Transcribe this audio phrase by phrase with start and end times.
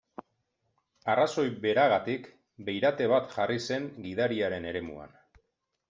[1.13, 2.27] Arrazoi beragatik,
[2.71, 5.19] beirate bat jarri zen gidariaren eremuan.